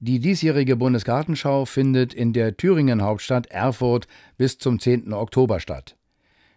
[0.00, 5.12] Die diesjährige Bundesgartenschau findet in der Thüringen Hauptstadt Erfurt bis zum 10.
[5.12, 5.96] Oktober statt.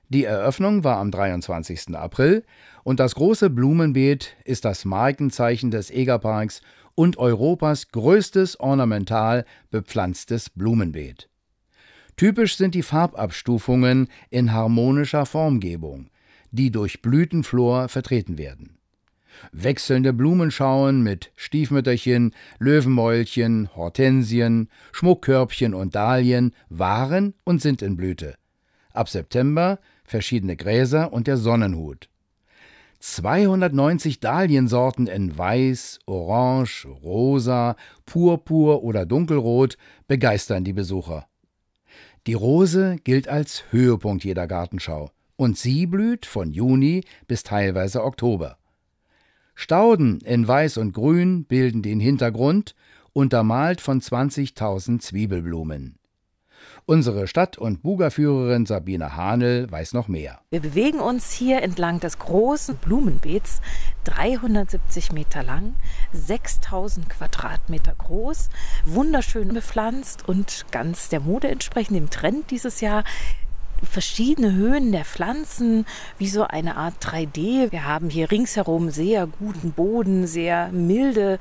[0.10, 1.96] Die Eröffnung war am 23.
[1.96, 2.44] April
[2.84, 6.62] und das große Blumenbeet ist das Markenzeichen des Egerparks
[6.94, 11.28] und Europas größtes ornamental bepflanztes Blumenbeet.
[12.18, 16.12] Typisch sind die Farbabstufungen in harmonischer Formgebung,
[16.52, 18.78] die durch Blütenflor vertreten werden.
[19.52, 28.36] Wechselnde Blumenschauen mit Stiefmütterchen, Löwenmäulchen, Hortensien, Schmuckkörbchen und Dahlien waren und sind in Blüte.
[28.94, 32.10] Ab September verschiedene Gräser und der Sonnenhut.
[33.00, 41.28] 290 Dahliensorten in Weiß, Orange, Rosa, Purpur oder Dunkelrot begeistern die Besucher.
[42.28, 48.60] Die Rose gilt als Höhepunkt jeder Gartenschau und sie blüht von Juni bis teilweise Oktober.
[49.62, 52.74] Stauden in Weiß und Grün bilden den Hintergrund,
[53.14, 56.00] untermalt von 20.000 Zwiebelblumen.
[56.88, 60.40] Unsere Stadt- und Bugerführerin Sabine Hahnel weiß noch mehr.
[60.50, 63.62] Wir bewegen uns hier entlang des großen Blumenbeets,
[64.06, 65.76] 370 Meter lang,
[66.12, 68.50] 6000 Quadratmeter groß,
[68.86, 73.04] wunderschön bepflanzt und ganz der Mode entsprechend, dem Trend dieses Jahr
[73.84, 75.86] verschiedene Höhen der Pflanzen,
[76.18, 77.72] wie so eine Art 3D.
[77.72, 81.40] Wir haben hier ringsherum sehr guten Boden, sehr milde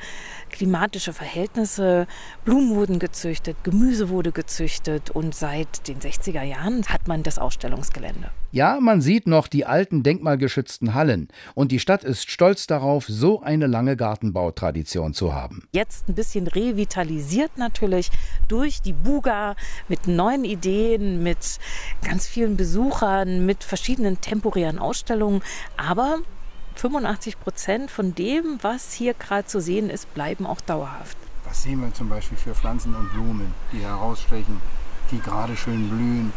[0.50, 2.06] klimatische Verhältnisse.
[2.44, 8.30] Blumen wurden gezüchtet, Gemüse wurde gezüchtet und seit den 60er Jahren hat man das Ausstellungsgelände.
[8.52, 13.42] Ja, man sieht noch die alten denkmalgeschützten Hallen und die Stadt ist stolz darauf, so
[13.42, 15.68] eine lange Gartenbautradition zu haben.
[15.70, 18.10] Jetzt ein bisschen revitalisiert natürlich
[18.48, 19.54] durch die Buga
[19.86, 21.60] mit neuen Ideen, mit
[22.02, 25.42] ganz vielen Besuchern, mit verschiedenen temporären Ausstellungen,
[25.76, 26.18] aber
[26.74, 31.16] 85 Prozent von dem, was hier gerade zu sehen ist, bleiben auch dauerhaft.
[31.44, 34.60] Was sehen wir zum Beispiel für Pflanzen und Blumen, die herausstechen,
[35.12, 36.32] die gerade schön blühen?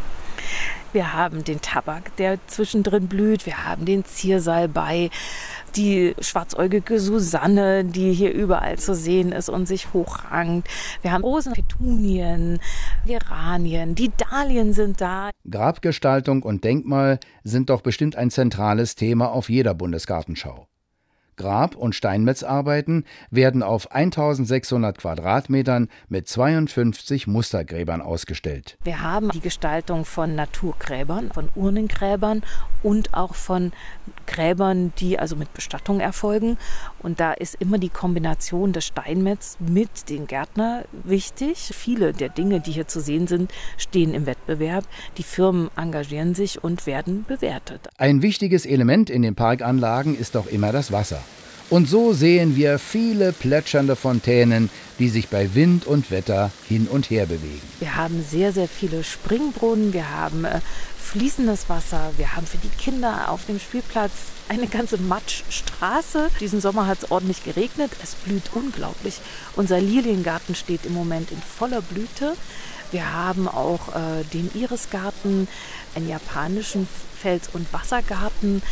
[0.94, 3.46] Wir haben den Tabak, der zwischendrin blüht.
[3.46, 5.10] Wir haben den Ziersalbei,
[5.74, 10.68] die schwarzäugige Susanne, die hier überall zu sehen ist und sich hochrankt.
[11.02, 12.60] Wir haben Rosenpetunien,
[13.06, 15.30] Geranien, die Dahlien sind da.
[15.50, 20.68] Grabgestaltung und Denkmal sind doch bestimmt ein zentrales Thema auf jeder Bundesgartenschau.
[21.36, 28.76] Grab- und Steinmetzarbeiten werden auf 1600 Quadratmetern mit 52 Mustergräbern ausgestellt.
[28.84, 32.42] Wir haben die Gestaltung von Naturgräbern, von Urnengräbern
[32.82, 33.72] und auch von
[34.26, 36.58] Gräbern, die also mit Bestattung erfolgen.
[37.02, 41.70] Und da ist immer die Kombination des Steinmetz mit dem Gärtner wichtig.
[41.74, 44.84] Viele der Dinge, die hier zu sehen sind, stehen im Wettbewerb.
[45.16, 47.88] Die Firmen engagieren sich und werden bewertet.
[47.98, 51.23] Ein wichtiges Element in den Parkanlagen ist auch immer das Wasser.
[51.70, 57.10] Und so sehen wir viele plätschernde Fontänen, die sich bei Wind und Wetter hin und
[57.10, 57.62] her bewegen.
[57.80, 60.60] Wir haben sehr, sehr viele Springbrunnen, wir haben äh,
[61.02, 64.12] fließendes Wasser, wir haben für die Kinder auf dem Spielplatz
[64.48, 66.28] eine ganze Matschstraße.
[66.38, 69.20] Diesen Sommer hat es ordentlich geregnet, es blüht unglaublich.
[69.56, 72.34] Unser Liliengarten steht im Moment in voller Blüte.
[72.90, 75.48] Wir haben auch äh, den Irisgarten,
[75.94, 76.86] einen japanischen
[77.20, 78.62] Fels- und Wassergarten,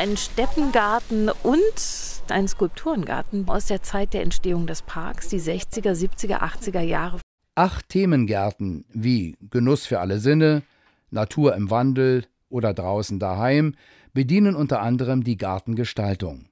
[0.00, 6.40] einen Steppengarten und einen Skulpturengarten aus der Zeit der Entstehung des Parks, die 60er, 70er,
[6.40, 7.20] 80er Jahre.
[7.54, 10.62] Acht Themengärten wie Genuss für alle Sinne,
[11.10, 13.74] Natur im Wandel oder draußen daheim
[14.14, 16.48] bedienen unter anderem die Gartengestaltung.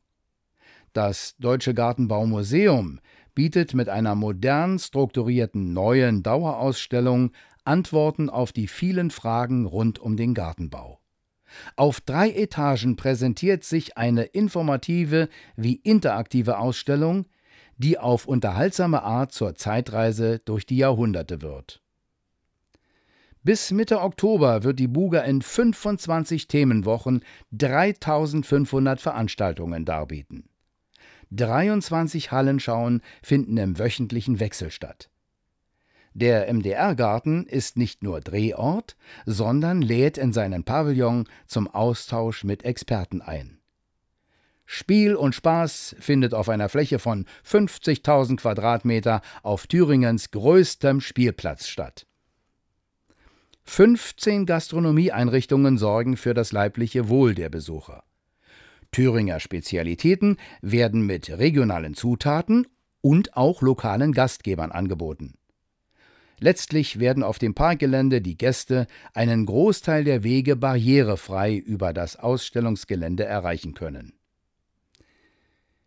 [0.93, 3.01] Das Deutsche Gartenbaumuseum
[3.35, 7.31] bietet mit einer modern strukturierten neuen Dauerausstellung
[7.65, 11.01] Antworten auf die vielen Fragen rund um den Gartenbau.
[11.77, 17.27] Auf drei Etagen präsentiert sich eine informative wie interaktive Ausstellung,
[17.77, 21.81] die auf unterhaltsame Art zur Zeitreise durch die Jahrhunderte wird.
[23.45, 30.49] Bis Mitte Oktober wird die Buga in 25 Themenwochen 3500 Veranstaltungen darbieten.
[31.31, 35.09] 23 Hallenschauen finden im wöchentlichen Wechsel statt.
[36.21, 43.23] Der MDR-Garten ist nicht nur Drehort, sondern lädt in seinen Pavillon zum Austausch mit Experten
[43.23, 43.61] ein.
[44.67, 52.05] Spiel und Spaß findet auf einer Fläche von 50.000 Quadratmeter auf Thüringens größtem Spielplatz statt.
[53.63, 58.03] 15 Gastronomieeinrichtungen sorgen für das leibliche Wohl der Besucher.
[58.91, 62.67] Thüringer Spezialitäten werden mit regionalen Zutaten
[63.03, 65.38] und auch lokalen Gastgebern angeboten.
[66.41, 73.25] Letztlich werden auf dem Parkgelände die Gäste einen Großteil der Wege barrierefrei über das Ausstellungsgelände
[73.25, 74.13] erreichen können.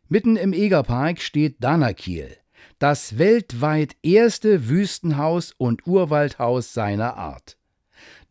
[0.10, 2.36] Mitten im Egerpark steht Danakiel,
[2.80, 7.58] Das weltweit erste Wüstenhaus und Urwaldhaus seiner Art.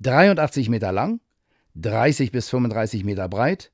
[0.01, 1.21] 83 Meter lang,
[1.77, 3.73] 30 bis 35 Meter breit,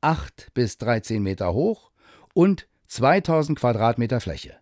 [0.00, 1.90] 8 bis 13 Meter hoch
[2.34, 4.59] und 2000 Quadratmeter Fläche.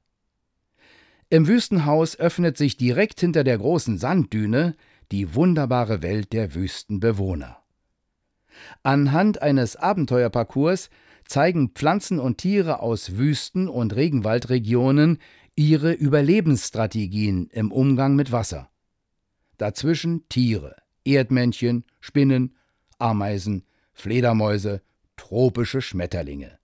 [1.31, 4.75] Im Wüstenhaus öffnet sich direkt hinter der großen Sanddüne
[5.13, 7.63] die wunderbare Welt der Wüstenbewohner.
[8.83, 10.89] Anhand eines Abenteuerparcours
[11.27, 15.19] zeigen Pflanzen und Tiere aus Wüsten- und Regenwaldregionen
[15.55, 18.71] ihre Überlebensstrategien im Umgang mit Wasser.
[19.59, 22.57] Dazwischen Tiere, Erdmännchen, Spinnen,
[22.99, 24.81] Ameisen, Fledermäuse,
[25.17, 26.59] tropische Schmetterlinge.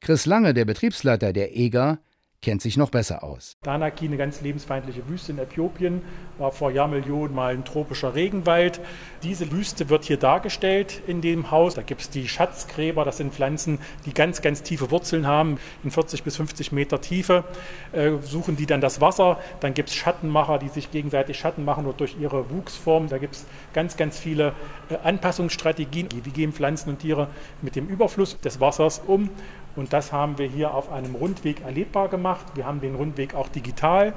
[0.00, 2.00] Chris Lange, der Betriebsleiter der EGA,
[2.44, 3.56] kennt sich noch besser aus.
[3.62, 6.02] Danaki, eine ganz lebensfeindliche Wüste in Äthiopien,
[6.38, 8.80] war vor Jahrmillionen mal ein tropischer Regenwald.
[9.22, 11.74] Diese Wüste wird hier dargestellt in dem Haus.
[11.74, 15.90] Da gibt es die Schatzgräber, das sind Pflanzen, die ganz, ganz tiefe Wurzeln haben, in
[15.90, 17.44] 40 bis 50 Meter Tiefe,
[17.92, 19.40] äh, suchen die dann das Wasser.
[19.60, 23.08] Dann gibt es Schattenmacher, die sich gegenseitig Schatten machen oder durch ihre Wuchsform.
[23.08, 24.52] Da gibt es ganz, ganz viele
[24.90, 26.08] äh, Anpassungsstrategien.
[26.24, 27.28] Wie gehen Pflanzen und Tiere
[27.62, 29.30] mit dem Überfluss des Wassers um?
[29.76, 32.46] Und das haben wir hier auf einem Rundweg erlebbar gemacht.
[32.54, 34.12] Wir haben den Rundweg auch digital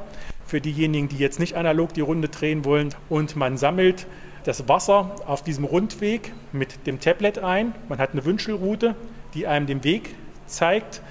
[0.46, 2.94] für diejenigen, die jetzt nicht analog die Runde drehen wollen.
[3.10, 4.08] Und man sammelt
[4.44, 7.74] das Wasser auf diesem Rundweg mit dem Tablet ein.
[7.90, 8.96] Man hat eine Wünschelroute,
[9.34, 10.16] die einem den Weg
[10.46, 11.02] zeigt.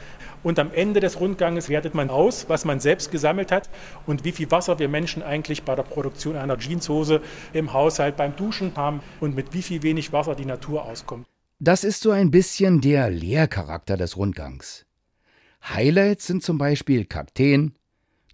[0.42, 3.68] Und am Ende des Rundganges wertet man aus, was man selbst gesammelt hat
[4.06, 7.20] und wie viel Wasser wir Menschen eigentlich bei der Produktion einer Jeanshose
[7.52, 11.26] im Haushalt beim Duschen haben und mit wie viel wenig Wasser die Natur auskommt.
[11.58, 14.84] Das ist so ein bisschen der Lehrcharakter des Rundgangs.
[15.64, 17.72] Highlights sind zum Beispiel Kakteen,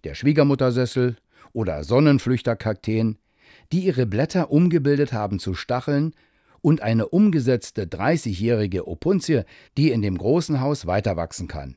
[0.02, 1.14] der Schwiegermuttersessel
[1.52, 3.18] oder Sonnenflüchterkakteen,
[3.70, 6.14] die ihre Blätter umgebildet haben zu Stacheln
[6.62, 9.42] und eine umgesetzte 30-jährige Opuntie,
[9.76, 11.76] die in dem großen Haus weiterwachsen kann.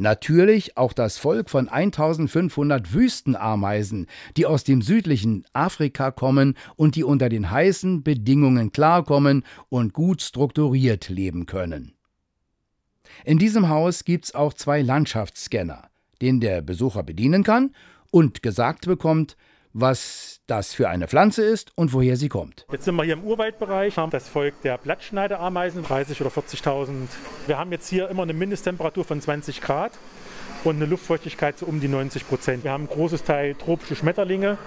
[0.00, 4.06] Natürlich auch das Volk von 1500 Wüstenameisen,
[4.36, 10.22] die aus dem südlichen Afrika kommen und die unter den heißen Bedingungen klarkommen und gut
[10.22, 11.94] strukturiert leben können.
[13.24, 15.90] In diesem Haus gibt's auch zwei Landschaftsscanner,
[16.22, 17.74] den der Besucher bedienen kann
[18.12, 19.36] und gesagt bekommt,
[19.72, 22.66] was das für eine Pflanze ist und woher sie kommt.
[22.72, 27.08] Jetzt sind wir hier im Urwaldbereich, haben das Volk der Blattschneiderameisen, 30 oder 40.000.
[27.46, 29.92] Wir haben jetzt hier immer eine Mindesttemperatur von 20 Grad
[30.64, 32.64] und eine Luftfeuchtigkeit so um die 90 Prozent.
[32.64, 34.58] Wir haben einen großes Teil tropische Schmetterlinge.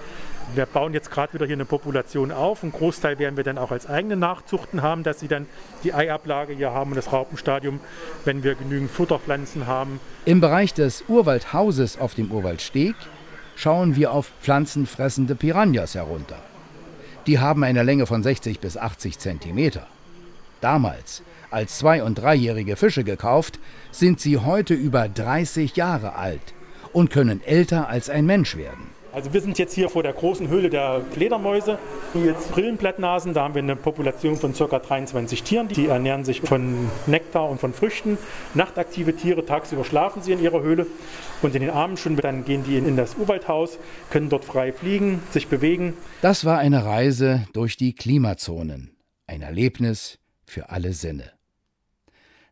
[0.54, 2.62] Wir bauen jetzt gerade wieder hier eine Population auf.
[2.62, 5.46] Ein Großteil werden wir dann auch als eigene Nachzuchten haben, dass sie dann
[5.84, 7.80] die Eiablage hier haben und das Raupenstadium,
[8.24, 10.00] wenn wir genügend Futterpflanzen haben.
[10.24, 12.94] Im Bereich des Urwaldhauses auf dem Urwaldsteg
[13.56, 16.38] schauen wir auf pflanzenfressende Piranhas herunter.
[17.26, 19.86] Die haben eine Länge von 60 bis 80 Zentimeter.
[20.60, 23.58] Damals, als zwei- und dreijährige Fische gekauft,
[23.90, 26.54] sind sie heute über 30 Jahre alt
[26.92, 29.01] und können älter als ein Mensch werden.
[29.12, 31.78] Also wir sind jetzt hier vor der großen Höhle der Fledermäuse.
[32.14, 34.78] Hier jetzt Brillenblattnasen, da haben wir eine Population von ca.
[34.78, 35.68] 23 Tieren.
[35.68, 38.16] Die ernähren sich von Nektar und von Früchten.
[38.54, 40.86] Nachtaktive Tiere, tagsüber schlafen sie in ihrer Höhle
[41.42, 43.78] und in den Abendstunden dann gehen die in das Urwaldhaus,
[44.08, 45.92] können dort frei fliegen, sich bewegen.
[46.22, 48.96] Das war eine Reise durch die Klimazonen.
[49.26, 51.32] Ein Erlebnis für alle Sinne.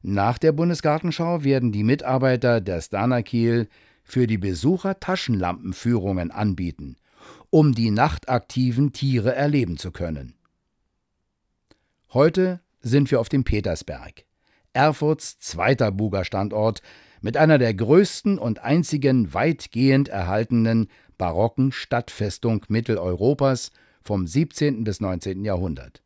[0.03, 3.69] Nach der Bundesgartenschau werden die Mitarbeiter der Stanakiel
[4.11, 6.97] für die Besucher Taschenlampenführungen anbieten,
[7.51, 10.35] um die nachtaktiven Tiere erleben zu können.
[12.13, 14.25] Heute sind wir auf dem Petersberg,
[14.73, 16.83] Erfurts zweiter Buga-Standort
[17.21, 24.85] mit einer der größten und einzigen weitgehend erhaltenen barocken Stadtfestung Mitteleuropas vom 17.
[24.85, 25.45] bis 19.
[25.45, 26.03] Jahrhundert.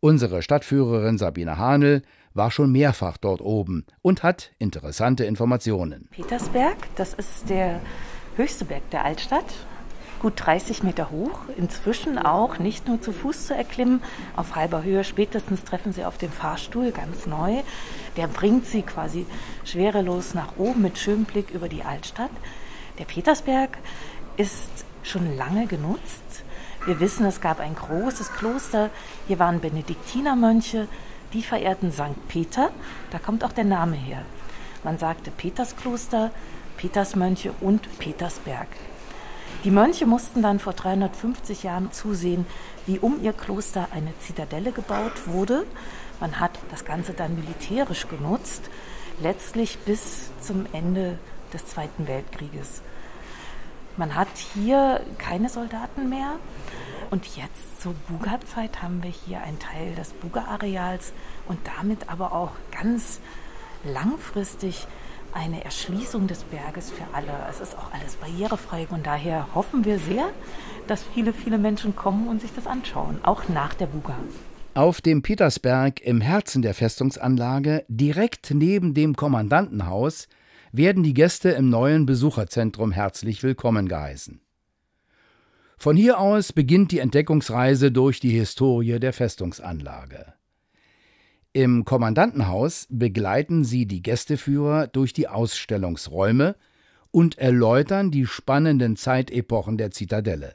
[0.00, 2.02] Unsere Stadtführerin Sabine Hahnel
[2.34, 6.08] war schon mehrfach dort oben und hat interessante Informationen.
[6.10, 7.80] Petersberg, das ist der
[8.36, 9.44] höchste Berg der Altstadt,
[10.20, 14.02] gut 30 Meter hoch, inzwischen auch nicht nur zu Fuß zu erklimmen,
[14.36, 17.62] auf halber Höhe, spätestens treffen Sie auf den Fahrstuhl, ganz neu.
[18.16, 19.26] Der bringt Sie quasi
[19.64, 22.30] schwerelos nach oben mit schönem Blick über die Altstadt.
[22.98, 23.76] Der Petersberg
[24.36, 24.70] ist
[25.02, 26.44] schon lange genutzt.
[26.86, 28.90] Wir wissen, es gab ein großes Kloster,
[29.26, 30.88] hier waren Benediktinermönche,
[31.32, 32.28] die verehrten St.
[32.28, 32.70] Peter,
[33.10, 34.24] da kommt auch der Name her.
[34.84, 36.30] Man sagte Peterskloster,
[36.76, 38.68] Petersmönche und Petersberg.
[39.64, 42.46] Die Mönche mussten dann vor 350 Jahren zusehen,
[42.86, 45.64] wie um ihr Kloster eine Zitadelle gebaut wurde.
[46.18, 48.70] Man hat das Ganze dann militärisch genutzt,
[49.20, 51.18] letztlich bis zum Ende
[51.52, 52.82] des Zweiten Weltkrieges.
[53.96, 56.32] Man hat hier keine Soldaten mehr,
[57.12, 61.12] und jetzt zur Buga-Zeit haben wir hier einen Teil des Buga-Areals
[61.46, 63.20] und damit aber auch ganz
[63.84, 64.86] langfristig
[65.34, 67.32] eine Erschließung des Berges für alle.
[67.50, 70.30] Es ist auch alles barrierefrei und daher hoffen wir sehr,
[70.86, 74.16] dass viele, viele Menschen kommen und sich das anschauen, auch nach der Buga.
[74.72, 80.28] Auf dem Petersberg im Herzen der Festungsanlage, direkt neben dem Kommandantenhaus,
[80.72, 84.40] werden die Gäste im neuen Besucherzentrum herzlich willkommen geheißen.
[85.82, 90.32] Von hier aus beginnt die Entdeckungsreise durch die Historie der Festungsanlage.
[91.52, 96.54] Im Kommandantenhaus begleiten sie die Gästeführer durch die Ausstellungsräume
[97.10, 100.54] und erläutern die spannenden Zeitepochen der Zitadelle.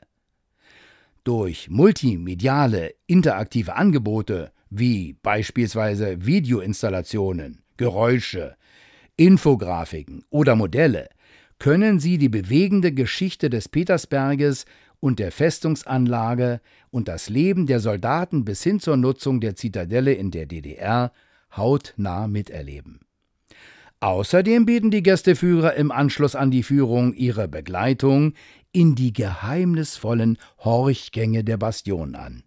[1.26, 8.56] Durch multimediale, interaktive Angebote wie beispielsweise Videoinstallationen, Geräusche,
[9.18, 11.10] Infografiken oder Modelle
[11.60, 14.66] können Sie die bewegende Geschichte des Petersberges
[15.00, 16.62] und der Festungsanlage
[16.92, 21.12] und das Leben der Soldaten bis hin zur Nutzung der Zitadelle in der DDR
[21.56, 23.02] hautnah miterleben.
[24.00, 28.34] Außerdem bieten die Gästeführer im Anschluss an die Führung ihre Begleitung
[28.72, 32.44] in die geheimnisvollen Horchgänge der Bastion an.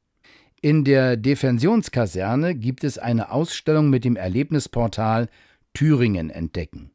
[0.63, 5.29] In der Defensionskaserne gibt es eine Ausstellung mit dem Erlebnisportal
[5.73, 6.91] Thüringen entdecken.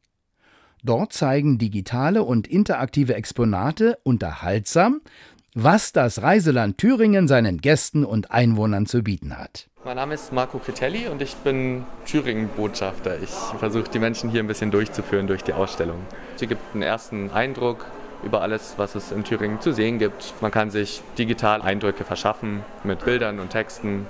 [0.83, 5.01] Dort zeigen digitale und interaktive Exponate unterhaltsam,
[5.57, 9.69] was das Reiseland Thüringen seinen Gästen und Einwohnern zu bieten hat.
[9.85, 13.21] Mein Name ist Marco Critelli und ich bin Thüringen-Botschafter.
[13.24, 16.00] Ich versuche die Menschen hier ein bisschen durchzuführen durch die Ausstellung.
[16.35, 17.85] Sie gibt einen ersten Eindruck
[18.21, 20.33] über alles, was es in Thüringen zu sehen gibt.
[20.41, 24.07] Man kann sich digital Eindrücke verschaffen mit Bildern und Texten,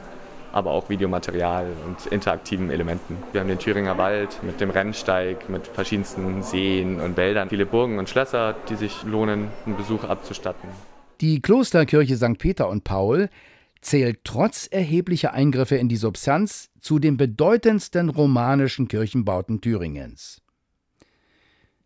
[0.51, 3.17] aber auch Videomaterial und interaktiven Elementen.
[3.33, 7.99] Wir haben den Thüringer Wald mit dem Rennsteig, mit verschiedensten Seen und Wäldern, viele Burgen
[7.99, 10.69] und Schlösser, die sich lohnen, einen Besuch abzustatten.
[11.21, 12.37] Die Klosterkirche St.
[12.37, 13.29] Peter und Paul
[13.79, 20.41] zählt trotz erheblicher Eingriffe in die Substanz zu den bedeutendsten romanischen Kirchenbauten Thüringens.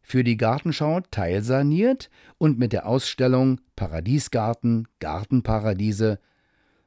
[0.01, 2.09] Für die Gartenschau teilsaniert
[2.39, 6.19] und mit der Ausstellung Paradiesgarten, Gartenparadiese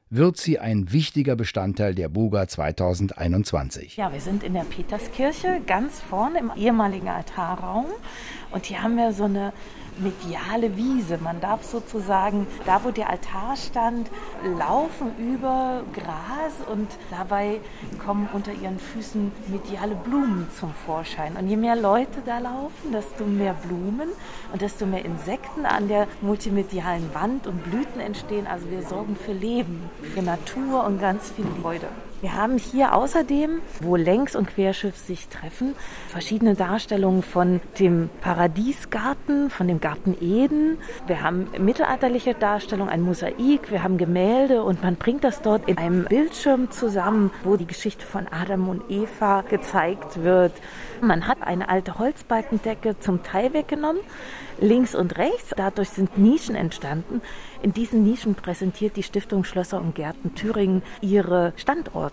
[0.09, 3.97] wird sie ein wichtiger Bestandteil der Buga 2021.
[3.97, 7.85] Ja, wir sind in der Peterskirche, ganz vorne im ehemaligen Altarraum.
[8.51, 9.53] Und hier haben wir so eine
[9.97, 11.17] mediale Wiese.
[11.17, 14.09] Man darf sozusagen, da wo der Altar stand,
[14.57, 17.59] laufen über Gras und dabei
[18.03, 21.35] kommen unter ihren Füßen mediale Blumen zum Vorschein.
[21.37, 24.09] Und je mehr Leute da laufen, desto mehr Blumen
[24.51, 28.47] und desto mehr Insekten an der multimedialen Wand und Blüten entstehen.
[28.47, 31.87] Also wir sorgen für Leben, für Natur und ganz viel Freude.
[32.23, 35.75] Wir haben hier außerdem, wo Längs- und Querschiff sich treffen,
[36.07, 40.77] verschiedene Darstellungen von dem Paradiesgarten, von dem Garten Eden.
[41.05, 45.77] Wir haben mittelalterliche Darstellungen, ein Mosaik, wir haben Gemälde und man bringt das dort in
[45.77, 50.53] einem Bildschirm zusammen, wo die Geschichte von Adam und Eva gezeigt wird.
[51.01, 53.99] Man hat eine alte Holzbalkendecke zum Teil weggenommen
[54.59, 55.53] links und rechts.
[55.55, 57.21] Dadurch sind Nischen entstanden.
[57.61, 62.12] In diesen Nischen präsentiert die Stiftung Schlösser und Gärten Thüringen ihre Standorte.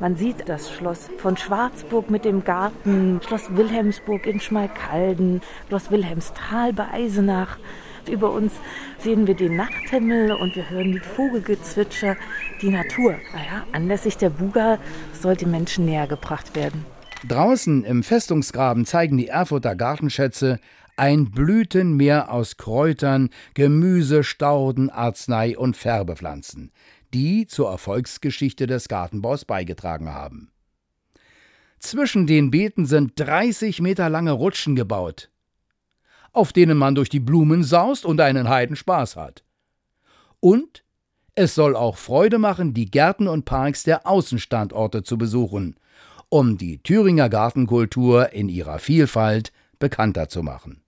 [0.00, 6.72] Man sieht das Schloss von Schwarzburg mit dem Garten, Schloss Wilhelmsburg in Schmalkalden, Schloss Wilhelmsthal
[6.72, 7.58] bei Eisenach.
[8.10, 8.52] Über uns
[8.98, 12.16] sehen wir den Nachthimmel und wir hören die Vogelgezwitscher,
[12.60, 13.12] die Natur.
[13.32, 14.78] Naja, anlässlich der Buga
[15.12, 16.84] soll den Menschen näher gebracht werden.
[17.28, 20.58] Draußen im Festungsgraben zeigen die Erfurter Gartenschätze
[20.96, 26.70] ein Blütenmeer aus Kräutern, Gemüse, Stauden, Arznei und Färbepflanzen,
[27.14, 30.50] die zur Erfolgsgeschichte des Gartenbaus beigetragen haben.
[31.78, 35.30] Zwischen den Beeten sind 30 Meter lange Rutschen gebaut,
[36.32, 39.44] auf denen man durch die Blumen saust und einen Heidenspaß hat.
[40.38, 40.84] Und
[41.34, 45.76] es soll auch Freude machen, die Gärten und Parks der Außenstandorte zu besuchen,
[46.28, 50.81] um die Thüringer Gartenkultur in ihrer Vielfalt bekannter zu machen.